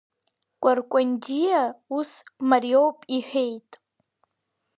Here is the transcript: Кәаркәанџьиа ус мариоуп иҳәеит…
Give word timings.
Кәаркәанџьиа 0.61 1.63
ус 1.97 2.11
мариоуп 2.49 2.99
иҳәеит… 3.15 3.71